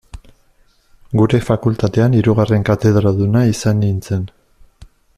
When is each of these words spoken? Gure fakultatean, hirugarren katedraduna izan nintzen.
Gure 1.19 1.41
fakultatean, 1.49 2.17
hirugarren 2.21 2.65
katedraduna 2.71 3.45
izan 3.55 3.81
nintzen. 3.85 4.27